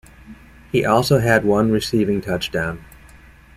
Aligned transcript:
He 0.71 0.83
also 0.83 1.19
had 1.19 1.45
one 1.45 1.69
receiving 1.69 2.21
touchdown. 2.21 2.83